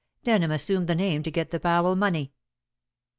Denham 0.23 0.49
assumed 0.49 0.87
the 0.87 0.95
name 0.95 1.21
to 1.21 1.29
get 1.29 1.51
the 1.51 1.59
Powell 1.59 1.95
money." 1.95 2.33